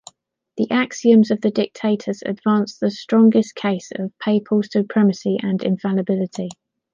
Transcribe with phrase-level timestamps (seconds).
[0.57, 6.49] The axioms of the "Dictatus" advance the strongest case of papal supremacy and infallibility.